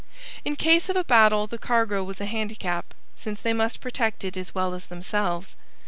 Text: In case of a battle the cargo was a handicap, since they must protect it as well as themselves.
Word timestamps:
In 0.43 0.55
case 0.55 0.89
of 0.89 0.95
a 0.95 1.03
battle 1.03 1.45
the 1.45 1.59
cargo 1.59 2.03
was 2.03 2.19
a 2.19 2.25
handicap, 2.25 2.95
since 3.15 3.39
they 3.39 3.53
must 3.53 3.81
protect 3.81 4.23
it 4.23 4.35
as 4.35 4.55
well 4.55 4.73
as 4.73 4.87
themselves. 4.87 5.55